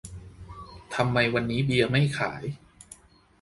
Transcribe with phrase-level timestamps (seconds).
[0.95, 2.43] ทำไมวันนี้เบียร์ไม่ขาย